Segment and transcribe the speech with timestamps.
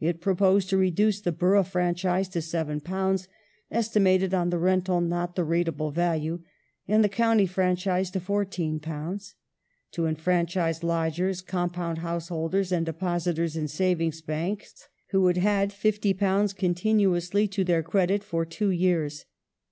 [0.00, 3.28] It proposed to reduce the borough franchise to £7,
[3.70, 6.42] estimated on the rental not the rateable value,
[6.88, 9.34] and the county franchise to £14;
[9.92, 17.46] to enfranchise lodgers, compound householders, and depositors in Saving Banks who had had £50 continuously
[17.46, 19.26] to their credit for two years.